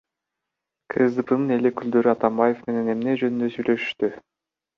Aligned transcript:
КСДПнын 0.93 1.53
эл 1.55 1.69
өкүлдөрү 1.71 2.11
Атамбаев 2.15 2.65
менен 2.71 2.91
эмне 2.95 3.15
жөнүндө 3.25 3.53
сүйлөшүштү? 3.59 4.13